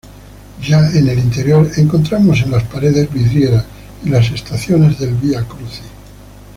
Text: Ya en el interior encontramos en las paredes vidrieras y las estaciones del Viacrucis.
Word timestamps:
Ya 0.67 0.89
en 0.95 1.07
el 1.09 1.19
interior 1.19 1.69
encontramos 1.77 2.41
en 2.41 2.49
las 2.49 2.63
paredes 2.63 3.13
vidrieras 3.13 3.65
y 4.03 4.09
las 4.09 4.31
estaciones 4.31 4.97
del 4.97 5.13
Viacrucis. 5.13 5.83